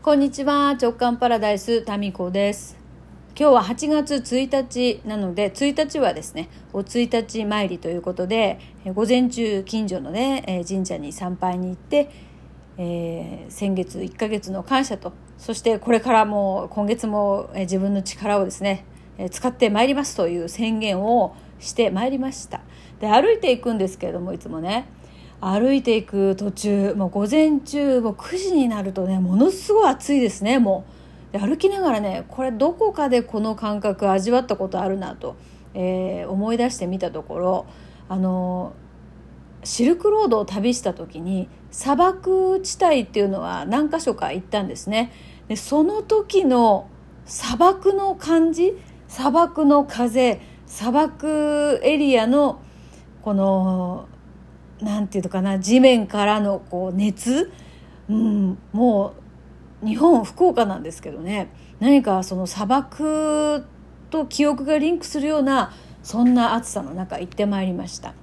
[0.00, 0.76] こんにちは。
[0.80, 2.78] 直感パラダイスタミコです。
[3.36, 8.60] 今日は8月1日なので1日はですねお1日参りということで
[8.94, 12.10] 午前中近所のね神社に参拝に行って、
[12.78, 18.84] えー、先月1ヶ月の感謝とそしてこれからも今月も自分の力をですね
[19.32, 22.60] 使ってまいりますという宣言をしてまいりました。
[23.00, 24.86] で歩いていくんですけれどもいつもね。
[25.40, 30.84] 歩いていく途中もう午前中もう9時になるとねものすごい暑いですねも
[31.30, 31.32] う。
[31.32, 35.36] で歩きながらねこれどこかでこの感覚味わったことあるなと、
[35.74, 37.66] えー、思い出してみたところ
[38.08, 38.72] あの
[39.62, 45.12] シルクロードを旅した時に砂漠地帯っていうのは何箇所か行ったんですね。
[45.48, 46.88] でその時の
[47.26, 48.72] 砂漠の感じ
[49.08, 52.62] 砂漠の風砂漠エリアの
[53.22, 54.07] この
[54.80, 57.50] なんていうのかな地面からのこう熱、
[58.08, 59.14] うん、も
[59.82, 61.48] う日本福岡なんですけどね。
[61.80, 63.64] 何かその砂漠
[64.10, 68.14] と記憶がリンクするようなそんな暑さの中行ってまいりました。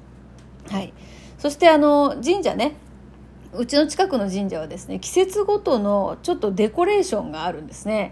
[0.69, 0.93] はい、
[1.37, 2.75] そしてあの神社ね。
[3.57, 8.11] うちの近くの神社はですね季節ごとのちょっとデコレーションがあるんですね、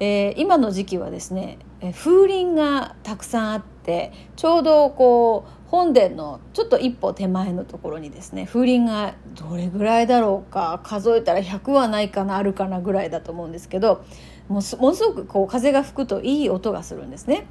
[0.00, 14.04] えー、今の時期はですね風鈴がたくさんあってちょうどこう本殿のちょっと一歩手前のところにですね風鈴がどれぐらいだろうか数えたら100はないかなあるかなぐらいだと思うんですけど
[14.48, 17.46] もうものすごくこう風が吹くといい音がするんですね。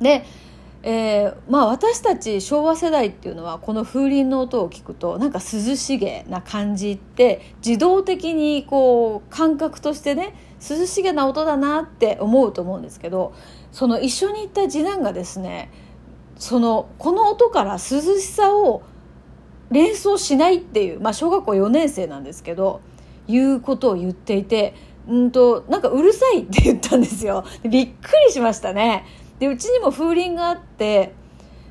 [0.00, 0.24] で
[0.86, 13.32] えー、まあ私たち昭和世代っていうのはこの風鈴の音を聞くとなんか涼しげな感じって自動的にこう感覚としてね涼しげな音だなって思うと思うんですけど
[13.72, 15.70] その一緒に行った次男がですね
[16.44, 18.82] そのこの音から涼しさを
[19.70, 22.82] 連想しないっていう、まあ、小学校4年生なんですけど
[23.26, 24.74] いうことを言っていて
[25.08, 27.46] うんとなんかうるさいって言ったんですよ。
[27.62, 29.06] びっくりしましたね。
[29.38, 31.14] でうちにも風鈴があって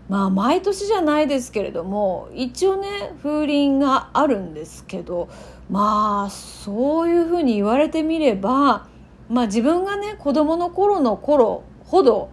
[0.10, 5.30] まあ毎年じゃないですけれども一応ね風鈴があるんですけど
[5.70, 8.88] まあそういうふうに言われてみれば
[9.30, 12.32] まあ自分がね子供の頃の頃ほど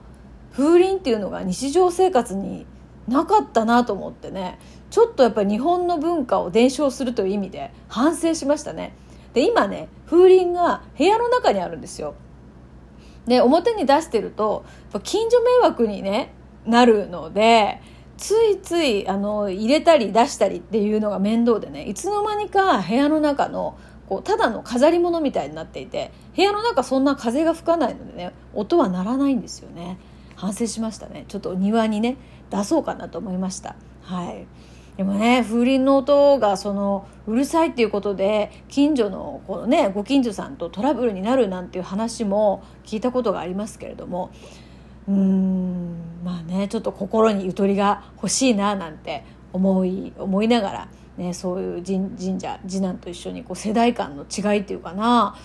[0.52, 2.66] 風鈴っていうのが日常生活に
[3.08, 4.58] なかったなと思ってね。
[4.90, 8.94] ちょっとやっぱり日本の文化を伝承するという意味で反省しましたね。
[9.34, 12.14] で今ね風鈴が部屋の中にあるんですよ。
[13.26, 14.64] で表に出してると
[15.04, 16.32] 近所迷惑に、ね、
[16.66, 17.80] なるので
[18.16, 23.78] ついついあの入れたり出したりっていうのが面倒でねいつの間にか部屋の中の
[24.08, 29.98] こうただの飾り物みたいになっていて部屋の中そんな風が吹かないのでね音は鳴らないんですよね。
[30.40, 31.26] 反省しましたね。
[31.28, 32.16] ちょっと庭にね
[32.48, 33.76] 出そうかなと思いました。
[34.00, 34.46] はい。
[34.96, 44.30] でもね風鈴の音がそのうるさいっていうことで近所のこのねご近所さんとトラブルになるなんていう話も聞いたことがありますけれども
[45.06, 55.36] うーんまあねちょっと心にゆとりが欲しいななんて思い思いながら、ね、そういう神社次男と一緒にこう世代間の違いっていうかな。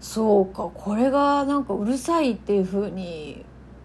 [0.00, 3.42] そうかこれがなんかうるさいっていうふうに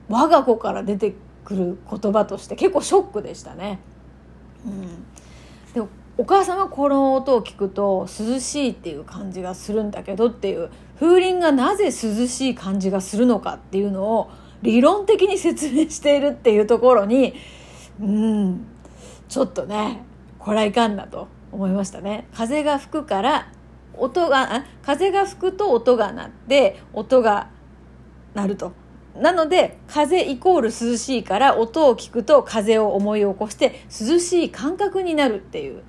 [0.09, 1.15] 我が子から出て
[1.45, 3.79] くる言葉として結構ショックでしたね。
[4.65, 4.81] うん、
[5.73, 5.87] で
[6.17, 11.91] お母さんはこの音を聞くと涼しいっていう感じがするんだけどっていう風鈴がなぜ涼
[12.27, 14.29] しい感じがするのかっていうのを
[14.61, 17.35] 理論的に説明しているっていうところに
[18.01, 18.65] うん
[19.29, 20.03] ちょっとね
[20.37, 22.27] これはいかんなと思いましたね。
[22.33, 23.51] 風が吹くから
[23.95, 27.49] 音が風が吹くと音が鳴って音が
[28.33, 28.73] 鳴ると
[29.19, 35.83] なので風イコール涼しいから音を聞くと風を思い起こして涼しい感覚になるっていう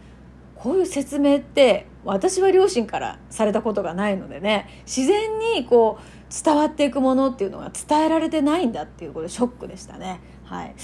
[0.57, 10.21] こういう説明って私は両親からされたことがないのでね自然にこう伝わっていくものっていうのが伝えられてないんだっていうことでショックでしたね。
[10.45, 10.75] はい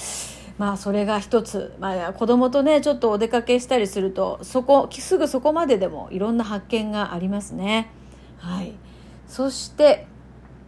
[0.59, 7.91] まあそれが一つ、まあ、子供とねちょっとお出かけしたりするとそこすぐそこまででもいろんな発見がありますね。
[8.39, 8.73] はい、
[9.29, 10.07] そして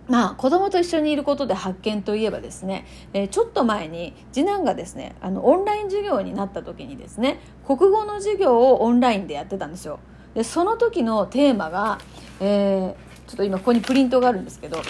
[0.09, 10.01] まあ、子供と一緒にいることで発見といえばですね、えー、ちょっと前に次男がですねあのオンライン授業になった時にですね国語の授業をオンラインでやってたんですよ。
[10.35, 11.99] でその時のテーマが、
[12.41, 14.83] えー、ちょっと今ここにプリントがあるんですけど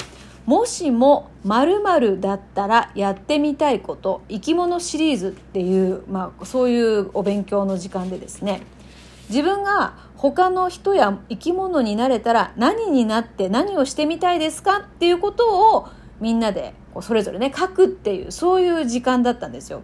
[0.46, 8.62] もしも〇〇だったらやってみたいこと生き物シリーズっていう、まあ、そういうお勉強の時間でですね
[9.28, 14.80] 自分が他の人や生き物になれたら何になって何をしてみたいですか？
[14.80, 15.88] っていうことを
[16.20, 19.82] みんなでこうそれぞれね書くっていうそういう時間だったんですよ。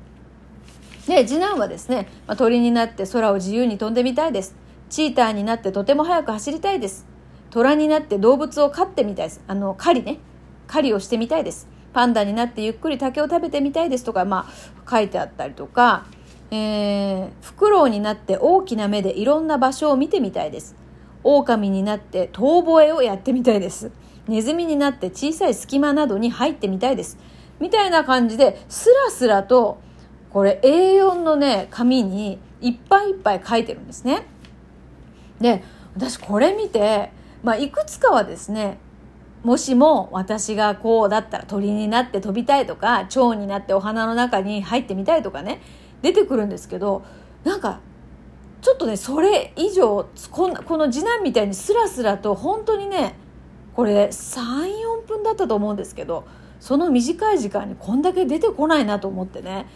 [1.07, 4.57] で次男はですね、まあ、鳥になって空を自由に飛んでみたいです。
[4.91, 7.07] チーターになってとても速く走りたいです。
[7.51, 9.41] 虎になって動物を飼ってみたいです。
[9.47, 10.19] あの狩りね。
[10.67, 11.69] 狩りをしてみたいです。
[11.93, 16.07] パンダになってゆっくり竹を食べてみたいですとか、まあ、書いてあったりとか、
[16.50, 20.76] えー、フクロウになって大きな目でいろんな場所を見てみたいです。
[21.23, 23.91] 狼になって遠吠えをやってみたいです。
[24.29, 27.19] ネズミになって小さい隙間などに入ってみたいです。
[27.61, 29.79] みたいな感じでスラスラと
[30.31, 34.26] これ A4 のね紙にいっぱいいっぱい書いてるんですね。
[35.40, 35.62] で
[35.94, 37.11] 私これ見て、
[37.43, 38.79] まあ、いくつかはですね
[39.43, 45.61] もしも私がこうだったら鳥になって飛びたいとか蝶になってお花の中に入ってみたいとかね
[46.05, 47.03] 出てくるんですけど
[47.45, 47.81] なんか
[48.61, 53.15] ちょっとねそれ以上ここの次男みたいにスラスラと本当にね
[53.75, 56.27] これ34分だったと思うんですけど
[56.61, 59.67] その短い時間にこんだけ出てこないなと思ってね。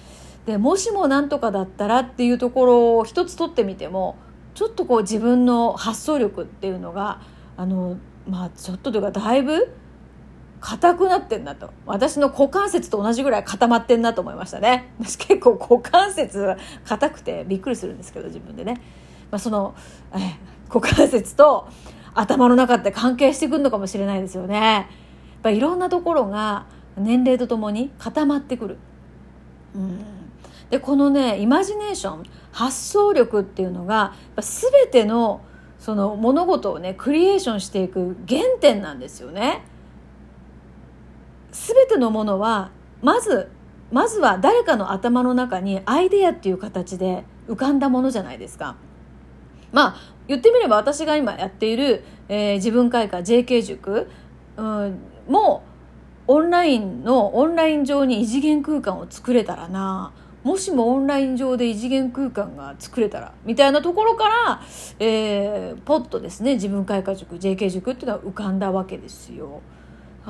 [0.46, 4.16] でもしも何とかだったらっていうところを一つ取ってみても
[4.54, 7.20] ちょっとこう自分の発想力っていうのが
[7.58, 9.70] あのまあちょっとというかだいぶ
[10.60, 11.70] 硬くなってんなと。
[11.86, 14.92] 私の股関節と同じぐらい固まってんなと思いましたね。
[15.00, 18.80] 私結構股関節硬くてびっくりするんですけど自分でね、
[19.30, 19.74] まあ、その
[20.14, 20.38] え
[20.72, 21.68] 股関節と
[22.14, 24.56] 頭の中って関係してくるのかもしれないですよね。
[24.56, 24.86] やっ
[25.42, 26.66] ぱいろんなところが
[26.96, 28.78] 年齢とともに固まってくる。
[29.74, 29.98] うん。
[30.70, 32.22] でこのねイマジネーション
[32.52, 35.40] 発想力っていうのが全ての
[35.78, 39.62] その物事をねクリエーションしていく原点なんですよね。
[41.66, 42.70] 全てのものは
[43.02, 43.50] まず
[43.90, 48.76] まずは誰かの頭の中にアイデアっていう形で浮かんだものじゃないですか。
[49.72, 49.96] まあ
[50.28, 54.08] 言ってみれば私が今やっている、えー、自分開花 JK 塾、
[54.56, 55.62] うん、も
[56.26, 60.12] オンラインのオンライン上に異次元空間を作れたらな
[60.44, 64.62] もしもオンライン上で異次元空間が作れたらみたいなところから、
[64.98, 69.62] えー、ポッとですね自分開花塾 JK 塾っていうのは浮かんだわけですよ。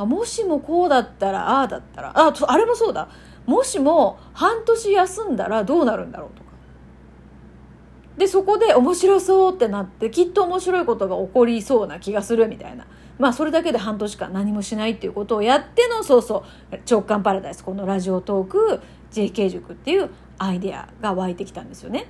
[0.00, 3.08] あもしもこうだったらああだったらああれもそうだ。
[3.46, 6.48] もしも半年休んだらどうなるんだろうとか。
[8.16, 12.86] でそこで面白そうってなってきっと面白いことが起こりそうな気がするみたいな。
[13.18, 17.64] まあそれだけで半年間何もしないっていうことをやってのそうそう直感パラダイス。
[17.64, 18.80] このラジオトーク
[19.10, 22.06] JK 塾っていうアイデアが湧いてきたんですよね。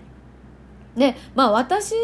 [0.96, 1.94] でまあ私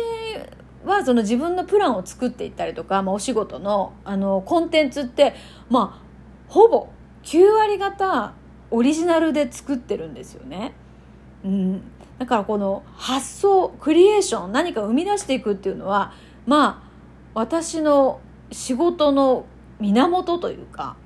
[0.85, 5.35] はその自分のプランを作っていったりとか、まあ、お仕事のあのコンテンツって
[5.71, 6.05] まあ
[6.49, 6.89] ほぼ
[7.25, 8.35] 9割方
[8.71, 10.73] オリジナルで作ってるんですよね。
[11.45, 11.83] うん、
[12.19, 16.13] だからこの発想クリエーション何か生み出していくっていうのは
[16.47, 16.91] まあ
[17.35, 18.21] 私の
[18.53, 19.47] 仕事の
[19.81, 20.97] 源というか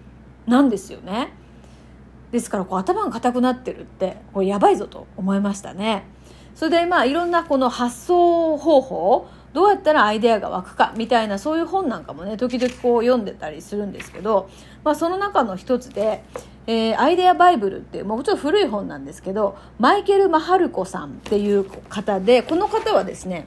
[0.46, 1.32] なんですよね。
[2.30, 6.04] ですからこう頭が硬くなってるってこれやばいぞと思いましたね。
[6.54, 14.50] それでまあいろんなこの発想方法どうやったらアイデアが湧くかみたいなそういう本なんかもね時々こう読んでたりするんですけど、
[14.84, 16.22] まあ、その中の一つで、
[16.66, 23.46] えー、アイデアバイブルっていうもうちょっと古い本なんですけどマイケル・マハルコさんっていう方でこの方はですね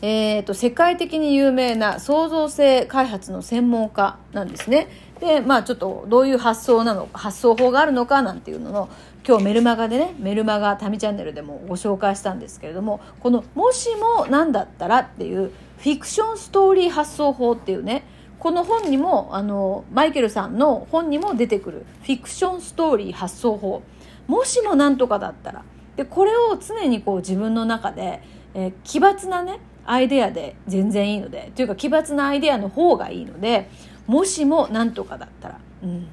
[0.00, 4.86] えーと、世界的に有名な創造性開発の専門家なんですね。
[5.18, 8.88] でまあちょっとどういう発想なのか発想法があるのかなんていうのの
[9.28, 18.04] 今日メルマガでねメルマガタミチャンネルでもご紹介したんですけれどもこの「もしも何だったら」っていうフィクションストーリー発想法っていうね
[18.38, 23.82] この本にもあのマイケルさんの本にも出てくるフィクションストーリー発想法。
[24.28, 25.62] もしも何とかだったら。
[25.96, 28.22] でこれを常にこう自分の中で、
[28.54, 33.68] えー、奇抜なねアイデアで全然いいのでというか奇抜なアイデアの方がいいので
[34.06, 36.06] もしも何とかだったら、うん。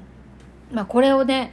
[0.70, 1.52] まあ、これをね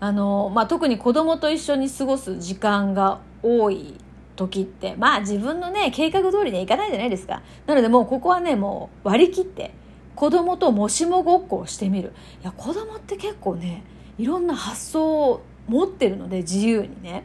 [0.00, 3.96] あの、まあ、特に子供と一緒に過ごす時間が多い
[4.36, 7.42] 時ってまあ自分のね計画通りにはいかないじゃないですか。
[7.66, 9.72] なのでもうここはねもう割り切って
[10.14, 12.12] 子供ともしもごっこをしてみる。
[12.42, 13.82] いや子供って結構ね
[14.16, 17.24] いろんな発想を持ってるので自由にね。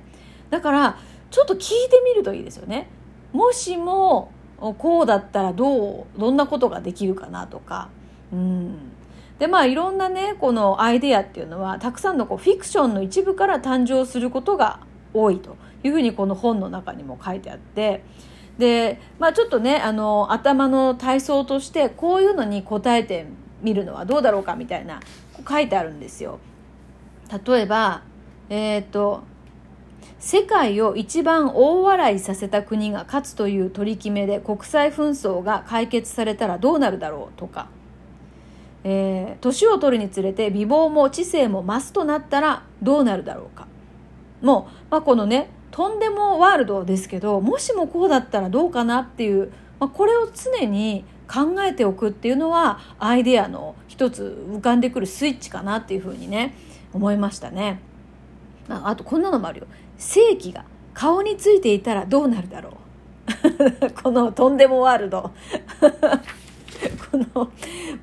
[0.49, 0.97] だから
[1.29, 2.87] ちょっと聞いてみるといいですよね。
[3.31, 4.31] もしも
[4.79, 7.89] こうだったらどうどんなことができるかなとか。
[8.31, 8.92] うん。
[9.43, 14.79] でまあいろんなねこのアイデアっていうのはたくさんのこうフィクションの一部から誕生することが
[15.13, 18.05] 多いというふうにこの本の中にも書いてあって
[18.57, 23.25] でまあちょっとねあの頭の体操としてこういうのに答えて
[23.61, 25.01] みるのはどうだろうかみたいな
[25.45, 26.39] 書いてあるんですよ。
[27.45, 28.03] 例えば
[28.47, 29.23] えっ、ー、と
[30.19, 37.67] 世界を一番大笑いさせた国が勝つという取り決めで国際紛争が解決されたらどうなるだろうとか
[38.83, 43.67] えー、年を取るにつれて美貌も知性も増すとなったらどうなるだろうか。
[44.41, 56.53] もう、まあ、このねとんでもワールドですけどもしもこうだったらどうかなっていう、まあ、これを常に考えておくっていうのはアイデアの一つ浮かんでくるスイッチかなっていうふうにね
[56.93, 57.79] 思いましたね。
[58.69, 59.67] ああとこんなのもあるよ。
[59.97, 62.73] 正規が顔についていたらどうなるだろう。
[64.03, 65.31] このとんでもワールド。
[67.17, 67.51] の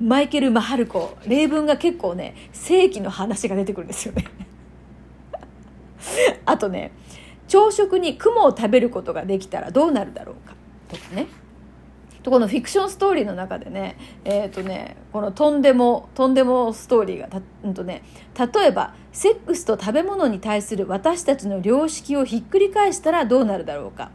[0.01, 4.25] マイケル・マハルコ例文が結構ね正規の話が出てくるんですよね。
[6.45, 6.91] あとね
[7.47, 10.55] 朝食に雲を食べることができたらどうなるだろうか
[10.89, 11.27] とかね。
[12.23, 18.03] とこのフィクションストーリーの中でねえっ、ー、とねこのとんでもとんでもストーリーがた、うんとね、
[18.37, 24.11] 例えばセックスと食べ物に対する私たちの良識をひっくり返したらどうなるだろうか。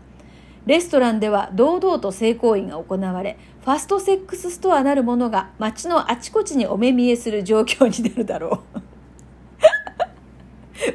[0.67, 8.81] レストランでは堂々と性行為が行われファストセックスストアなるものが街のあちこちにお目見えする状況になるだろう。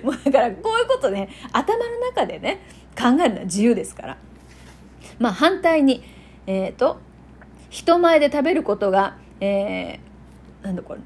[0.05, 2.59] もうだからこういうことね頭の中でね
[2.97, 4.17] 考えるのは自由ですから。
[5.19, 6.03] まあ反対に
[6.47, 6.99] えっ、ー、と
[7.69, 10.99] 人前で食べることが、えー、なんだこれ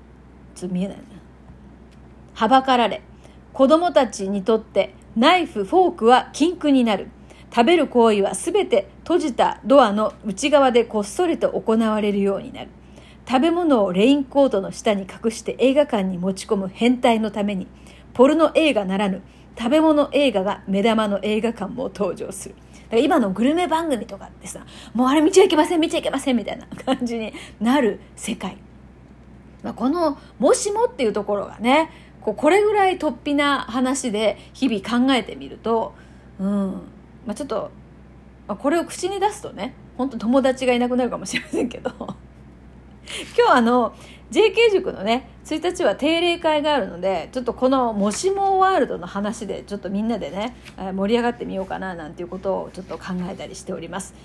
[0.56, 1.04] ちょっと見えないな。
[2.34, 3.02] はばかられ。
[3.54, 7.08] 子供たちにとってナイフフォークは禁句になる。
[7.54, 12.70] 食べる行為は全て閉じたドアの内側でこっそりと行われるようになる。
[13.28, 17.68] 食べ物をレインコートの下に隠して映画館に持ち込む変態のために
[18.14, 19.24] ポルノ映画ならぬ
[19.58, 22.56] 食べ物映画が目玉の映画館も登場する。
[22.90, 28.58] から今のグルメ番組とかってさもうあれ見ちゃいけません見ちゃいけませんみたいな感じになる世界、
[29.64, 31.90] まあ、この「もしも」っていうところがね
[32.22, 35.94] ここれぐらい突飛な話で日々考えてみると、
[36.40, 36.82] うん。
[37.25, 37.72] まあ、ちょっと、
[38.48, 41.91] まあ、これを口に出すとね本当友達がいなくなるかもしれませんけど
[43.38, 43.94] 今日あの
[44.32, 50.55] JK 塾のね1日は定例会があるのでちょっとこのもしもワールドの話でちょっとみんなでね
[50.94, 54.15] 盛り上がってみようかななんていうことをちょっと考えたりしております。